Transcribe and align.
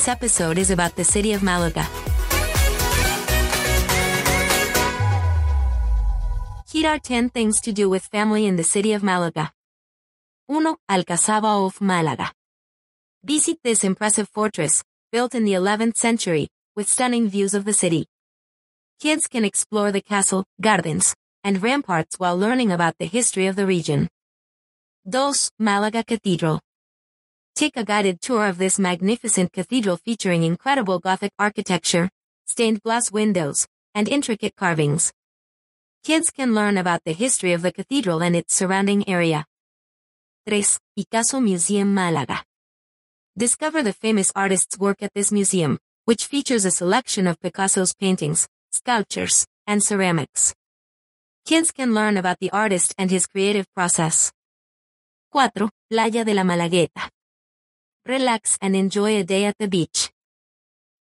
This 0.00 0.08
episode 0.08 0.56
is 0.56 0.70
about 0.70 0.96
the 0.96 1.04
city 1.04 1.34
of 1.34 1.42
Malaga. 1.42 1.86
Here 6.72 6.88
are 6.88 6.98
10 6.98 7.28
things 7.28 7.60
to 7.60 7.70
do 7.70 7.90
with 7.90 8.06
family 8.06 8.46
in 8.46 8.56
the 8.56 8.64
city 8.64 8.94
of 8.94 9.02
Malaga. 9.02 9.52
1. 10.46 10.74
Alcazaba 10.88 11.66
of 11.66 11.82
Malaga. 11.82 12.32
Visit 13.24 13.58
this 13.62 13.84
impressive 13.84 14.30
fortress, 14.30 14.82
built 15.12 15.34
in 15.34 15.44
the 15.44 15.52
11th 15.52 15.98
century, 15.98 16.48
with 16.74 16.88
stunning 16.88 17.28
views 17.28 17.52
of 17.52 17.66
the 17.66 17.74
city. 17.74 18.06
Kids 19.00 19.26
can 19.26 19.44
explore 19.44 19.92
the 19.92 20.00
castle, 20.00 20.46
gardens, 20.62 21.14
and 21.44 21.62
ramparts 21.62 22.18
while 22.18 22.38
learning 22.38 22.72
about 22.72 22.94
the 22.98 23.04
history 23.04 23.48
of 23.48 23.54
the 23.54 23.66
region. 23.66 24.08
2. 25.12 25.32
Malaga 25.58 26.02
Cathedral. 26.02 26.58
Take 27.54 27.76
a 27.76 27.84
guided 27.84 28.20
tour 28.20 28.46
of 28.46 28.58
this 28.58 28.78
magnificent 28.78 29.52
cathedral 29.52 29.96
featuring 29.96 30.44
incredible 30.44 30.98
Gothic 30.98 31.32
architecture, 31.38 32.08
stained 32.46 32.82
glass 32.82 33.12
windows, 33.12 33.66
and 33.94 34.08
intricate 34.08 34.56
carvings. 34.56 35.12
Kids 36.02 36.30
can 36.30 36.54
learn 36.54 36.78
about 36.78 37.04
the 37.04 37.12
history 37.12 37.52
of 37.52 37.62
the 37.62 37.72
cathedral 37.72 38.22
and 38.22 38.34
its 38.34 38.54
surrounding 38.54 39.06
area. 39.08 39.44
3. 40.46 40.64
Picasso 40.96 41.40
Museum 41.40 41.94
Malaga. 41.94 42.42
Discover 43.36 43.82
the 43.82 43.92
famous 43.92 44.32
artist's 44.34 44.78
work 44.78 45.02
at 45.02 45.12
this 45.14 45.30
museum, 45.30 45.78
which 46.06 46.26
features 46.26 46.64
a 46.64 46.70
selection 46.70 47.26
of 47.26 47.40
Picasso's 47.40 47.94
paintings, 47.94 48.48
sculptures, 48.72 49.46
and 49.66 49.82
ceramics. 49.82 50.54
Kids 51.44 51.70
can 51.70 51.94
learn 51.94 52.16
about 52.16 52.38
the 52.38 52.50
artist 52.50 52.94
and 52.96 53.10
his 53.10 53.26
creative 53.26 53.66
process. 53.74 54.32
4. 55.32 55.70
Playa 55.90 56.24
de 56.24 56.34
la 56.34 56.42
Malagueta. 56.42 57.10
Relax 58.10 58.58
and 58.60 58.74
enjoy 58.74 59.20
a 59.20 59.22
day 59.22 59.44
at 59.44 59.56
the 59.58 59.68
beach. 59.68 60.10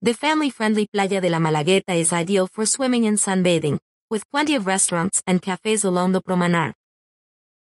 The 0.03 0.13
family-friendly 0.13 0.89
Playa 0.93 1.23
de 1.23 1.31
la 1.31 1.39
Malagueta 1.39 1.97
is 1.97 2.13
ideal 2.13 2.47
for 2.47 2.67
swimming 2.67 3.07
and 3.07 3.17
sunbathing, 3.17 3.79
with 4.11 4.31
plenty 4.31 4.55
of 4.55 4.67
restaurants 4.67 5.23
and 5.27 5.41
cafes 5.41 5.85
along 5.85 6.13
the 6.13 6.21
promenade. 6.21 6.75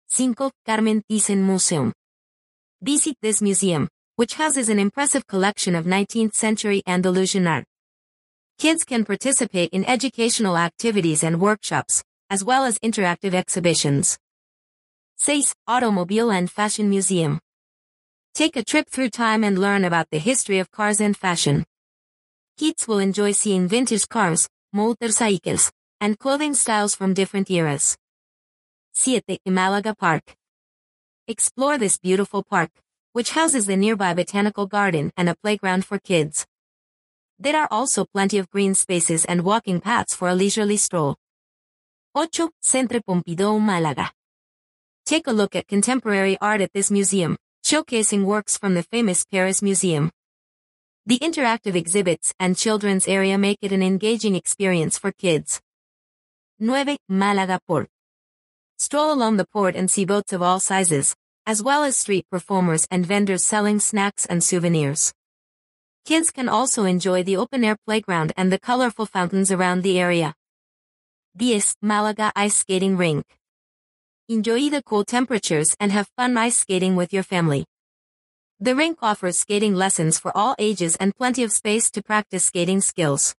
5. 0.09 0.35
Carmen 0.65 1.01
Thyssen 1.09 1.45
Museum. 1.45 1.93
Visit 2.81 3.15
this 3.21 3.41
museum, 3.41 3.87
which 4.17 4.33
houses 4.33 4.67
an 4.67 4.79
impressive 4.79 5.25
collection 5.25 5.75
of 5.75 5.85
19th 5.85 6.35
century 6.35 6.83
Andalusian 6.85 7.47
art. 7.47 7.63
Kids 8.57 8.83
can 8.83 9.05
participate 9.05 9.69
in 9.71 9.85
educational 9.85 10.57
activities 10.57 11.23
and 11.23 11.39
workshops, 11.39 12.03
as 12.29 12.43
well 12.43 12.65
as 12.65 12.77
interactive 12.79 13.33
exhibitions. 13.33 14.17
6. 15.19 15.55
Automobile 15.69 16.31
and 16.31 16.51
Fashion 16.51 16.89
Museum. 16.89 17.39
Take 18.37 18.55
a 18.55 18.63
trip 18.63 18.87
through 18.87 19.09
time 19.09 19.43
and 19.43 19.57
learn 19.57 19.83
about 19.83 20.11
the 20.11 20.19
history 20.19 20.59
of 20.59 20.69
cars 20.69 21.01
and 21.01 21.17
fashion. 21.17 21.65
Kids 22.55 22.87
will 22.87 22.99
enjoy 22.99 23.31
seeing 23.31 23.67
vintage 23.67 24.07
cars, 24.07 24.47
motorcycles, 24.71 25.71
and 25.99 26.19
clothing 26.19 26.53
styles 26.53 26.93
from 26.93 27.15
different 27.15 27.49
eras. 27.49 27.97
7. 28.93 29.23
Malaga 29.47 29.95
Park. 29.95 30.35
Explore 31.27 31.79
this 31.79 31.97
beautiful 31.97 32.43
park, 32.43 32.69
which 33.11 33.31
houses 33.31 33.65
the 33.65 33.75
nearby 33.75 34.13
botanical 34.13 34.67
garden 34.67 35.11
and 35.17 35.29
a 35.29 35.35
playground 35.41 35.83
for 35.83 35.97
kids. 35.97 36.45
There 37.39 37.59
are 37.59 37.67
also 37.71 38.05
plenty 38.05 38.37
of 38.37 38.51
green 38.51 38.75
spaces 38.75 39.25
and 39.25 39.41
walking 39.41 39.81
paths 39.81 40.13
for 40.13 40.27
a 40.27 40.35
leisurely 40.35 40.77
stroll. 40.77 41.15
8. 42.15 42.51
Centre 42.61 43.01
Pompidou 43.01 43.59
Malaga. 43.59 44.11
Take 45.07 45.25
a 45.25 45.31
look 45.31 45.55
at 45.55 45.67
contemporary 45.67 46.37
art 46.39 46.61
at 46.61 46.73
this 46.73 46.91
museum, 46.91 47.35
showcasing 47.67 48.23
works 48.23 48.57
from 48.57 48.75
the 48.75 48.83
famous 48.83 49.25
Paris 49.25 49.61
Museum. 49.61 50.09
The 51.05 51.19
interactive 51.19 51.75
exhibits 51.75 52.33
and 52.39 52.55
children's 52.55 53.09
area 53.09 53.37
make 53.37 53.57
it 53.61 53.73
an 53.73 53.83
engaging 53.83 54.35
experience 54.35 54.97
for 54.97 55.11
kids. 55.11 55.59
9. 56.59 56.95
Malaga 57.09 57.59
Port. 57.67 57.89
Stroll 58.77 59.11
along 59.11 59.35
the 59.35 59.45
port 59.45 59.75
and 59.75 59.91
see 59.91 60.05
boats 60.05 60.31
of 60.31 60.41
all 60.41 60.61
sizes, 60.61 61.13
as 61.45 61.61
well 61.61 61.83
as 61.83 61.97
street 61.97 62.25
performers 62.31 62.87
and 62.89 63.05
vendors 63.05 63.43
selling 63.43 63.81
snacks 63.81 64.25
and 64.25 64.41
souvenirs. 64.41 65.13
Kids 66.05 66.31
can 66.31 66.47
also 66.47 66.85
enjoy 66.85 67.21
the 67.21 67.35
open-air 67.35 67.75
playground 67.85 68.31
and 68.37 68.49
the 68.49 68.59
colorful 68.59 69.05
fountains 69.05 69.51
around 69.51 69.83
the 69.83 69.99
area. 69.99 70.35
10. 71.37 71.61
Malaga 71.81 72.31
Ice 72.33 72.55
Skating 72.55 72.95
Rink. 72.95 73.25
Enjoy 74.29 74.69
the 74.69 74.83
cool 74.83 75.05
temperatures 75.05 75.73
and 75.79 75.89
have 75.93 76.09
fun 76.17 76.35
ice 76.35 76.57
skating 76.57 76.97
with 76.97 77.13
your 77.13 77.23
family. 77.23 77.63
The 78.59 78.75
rink 78.75 78.97
offers 79.01 79.39
skating 79.39 79.73
lessons 79.73 80.19
for 80.19 80.35
all 80.35 80.53
ages 80.59 80.97
and 80.97 81.15
plenty 81.15 81.43
of 81.43 81.53
space 81.53 81.89
to 81.91 82.03
practice 82.03 82.43
skating 82.43 82.81
skills. 82.81 83.33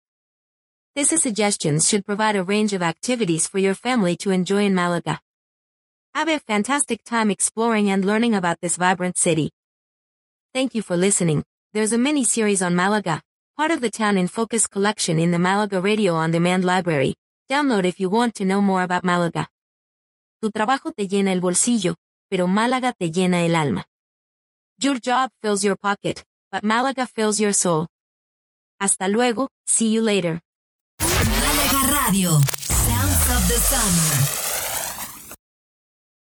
These 0.96 1.22
suggestions 1.22 1.90
should 1.90 2.06
provide 2.06 2.38
a 2.38 2.44
range 2.44 2.72
of 2.72 2.82
activities 2.82 3.50
for 3.50 3.60
your 3.60 3.74
family 3.74 4.16
to 4.16 4.32
enjoy 4.32 4.64
in 4.64 4.76
Malaga. 4.76 5.20
Have 6.16 6.30
a 6.30 6.40
fantastic 6.40 7.04
time 7.04 7.32
exploring 7.32 7.90
and 7.90 8.06
learning 8.06 8.34
about 8.34 8.62
this 8.62 8.78
vibrant 8.78 9.18
city. 9.18 9.52
Thank 10.54 10.74
you 10.74 10.82
for 10.82 10.96
listening. 10.96 11.44
There's 11.74 11.92
a 11.92 11.98
mini 11.98 12.24
series 12.24 12.62
on 12.62 12.78
Malaga, 12.78 13.22
part 13.58 13.72
of 13.72 13.82
the 13.82 13.90
Town 13.90 14.18
in 14.18 14.30
Focus 14.30 14.68
collection 14.68 15.20
in 15.20 15.32
the 15.32 15.40
Malaga 15.40 15.82
Radio 15.82 16.14
On 16.14 16.32
Demand 16.32 16.64
library. 16.64 17.16
Download 17.52 17.84
if 17.84 18.00
you 18.00 18.10
want 18.10 18.36
to 18.36 18.46
know 18.46 18.62
more 18.62 18.84
about 18.84 19.04
Malaga. 19.04 19.50
Tu 20.40 20.52
trabajo 20.52 20.92
te 20.92 21.08
llena 21.08 21.34
el 21.34 21.42
bolsillo, 21.42 21.96
pero 22.30 22.48
Málaga 22.48 22.94
te 22.94 23.12
llena 23.12 23.44
el 23.44 23.56
alma. 23.56 23.86
Your 24.80 25.00
job 25.04 25.32
fills 25.42 25.64
your 25.64 25.76
pocket, 25.78 26.24
but 26.52 26.64
Malaga 26.64 27.08
fills 27.08 27.40
your 27.40 27.54
soul. 27.54 27.88
Hasta 28.80 29.08
luego, 29.08 29.50
see 29.66 29.92
you 29.92 30.04
later. 30.04 30.42
Málaga 31.00 32.04
Radio, 32.06 32.30
Sounds 32.60 33.30
of 33.32 33.48
the 33.48 33.58
Summer. 33.58 34.47